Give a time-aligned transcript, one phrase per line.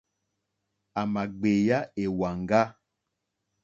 [0.99, 2.61] À mà gbèyá èwàŋgá.